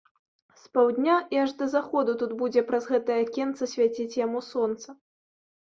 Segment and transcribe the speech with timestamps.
[0.61, 5.01] З паўдня і аж да заходу тут будзе праз гэтае акенца свяціць яму сонца.